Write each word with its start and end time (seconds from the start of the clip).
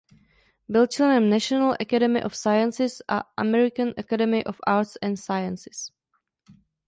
Byl 0.67 0.87
členem 0.87 1.29
National 1.29 1.75
Academy 1.79 2.23
of 2.23 2.35
Sciences 2.35 3.01
a 3.07 3.23
American 3.37 3.93
Academy 3.97 4.43
of 4.45 4.59
Arts 4.67 4.97
and 5.01 5.15
Sciences. 5.19 5.91